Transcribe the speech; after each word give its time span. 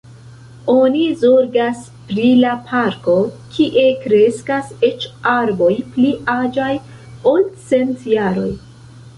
Oni 0.75 1.01
zorgas 1.23 1.83
pri 2.07 2.23
la 2.39 2.53
parko, 2.71 3.15
kie 3.57 3.85
kreskas 4.07 4.73
eĉ 4.89 5.05
arboj 5.35 5.71
pli 5.93 6.11
aĝaj, 6.37 6.73
ol 7.35 7.49
cent 7.69 8.09
jaroj. 8.17 8.49